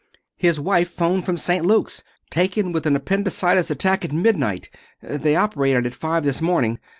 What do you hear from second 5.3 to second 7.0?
operated at five this morning.